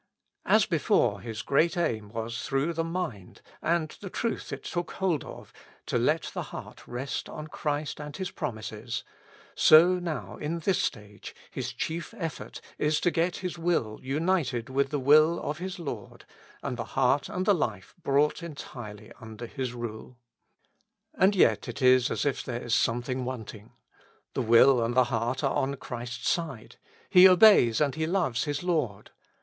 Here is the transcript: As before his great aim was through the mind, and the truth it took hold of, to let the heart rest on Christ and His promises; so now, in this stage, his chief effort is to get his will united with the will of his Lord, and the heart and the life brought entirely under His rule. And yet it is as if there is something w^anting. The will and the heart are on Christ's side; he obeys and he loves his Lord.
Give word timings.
As 0.47 0.65
before 0.65 1.21
his 1.21 1.43
great 1.43 1.77
aim 1.77 2.09
was 2.09 2.41
through 2.43 2.73
the 2.73 2.83
mind, 2.83 3.43
and 3.61 3.89
the 4.01 4.09
truth 4.09 4.51
it 4.51 4.63
took 4.63 4.93
hold 4.93 5.23
of, 5.23 5.53
to 5.85 5.99
let 5.99 6.31
the 6.33 6.41
heart 6.49 6.87
rest 6.87 7.29
on 7.29 7.45
Christ 7.45 8.01
and 8.01 8.17
His 8.17 8.31
promises; 8.31 9.03
so 9.53 9.99
now, 9.99 10.37
in 10.37 10.57
this 10.57 10.81
stage, 10.81 11.35
his 11.51 11.71
chief 11.71 12.15
effort 12.17 12.61
is 12.79 12.99
to 13.01 13.11
get 13.11 13.35
his 13.45 13.59
will 13.59 13.99
united 14.01 14.69
with 14.69 14.89
the 14.89 14.97
will 14.97 15.39
of 15.39 15.59
his 15.59 15.77
Lord, 15.77 16.25
and 16.63 16.77
the 16.77 16.83
heart 16.97 17.29
and 17.29 17.45
the 17.45 17.53
life 17.53 17.93
brought 18.01 18.41
entirely 18.41 19.11
under 19.21 19.45
His 19.45 19.75
rule. 19.75 20.17
And 21.13 21.35
yet 21.35 21.67
it 21.67 21.79
is 21.79 22.09
as 22.09 22.25
if 22.25 22.43
there 22.43 22.63
is 22.63 22.73
something 22.73 23.23
w^anting. 23.23 23.69
The 24.33 24.41
will 24.41 24.83
and 24.83 24.95
the 24.95 25.03
heart 25.13 25.43
are 25.43 25.53
on 25.53 25.75
Christ's 25.75 26.27
side; 26.27 26.77
he 27.07 27.29
obeys 27.29 27.79
and 27.79 27.93
he 27.93 28.07
loves 28.07 28.45
his 28.45 28.63
Lord. 28.63 29.11